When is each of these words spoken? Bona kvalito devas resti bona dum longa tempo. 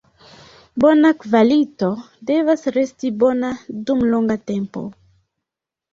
Bona 0.83 1.11
kvalito 1.25 1.89
devas 2.31 2.67
resti 2.79 3.13
bona 3.25 3.53
dum 3.91 4.05
longa 4.15 4.39
tempo. 4.53 4.87